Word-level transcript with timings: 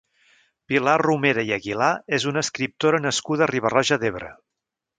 Pilar 0.71 0.95
Romera 1.03 1.43
i 1.49 1.51
Aguilà 1.57 1.89
és 2.19 2.25
una 2.33 2.43
escriptora 2.47 3.03
nascuda 3.07 3.47
a 3.47 3.51
Riba-roja 3.55 3.99
d'Ebre. 4.05 4.35